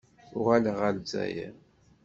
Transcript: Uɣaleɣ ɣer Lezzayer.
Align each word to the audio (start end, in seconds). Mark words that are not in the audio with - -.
Uɣaleɣ 0.37 0.75
ɣer 0.81 0.91
Lezzayer. 0.95 1.53